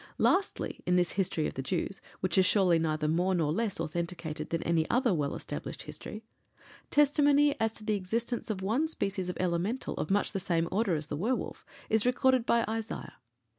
[0.17, 4.49] Lastly, in this history of the Jews, which is surely neither more nor less authenticated
[4.49, 6.23] than any other well established history,
[6.89, 10.95] testimony as to the existence of one species of Elemental of much the same order
[10.95, 13.13] as the werwolf is recorded by Isaiah.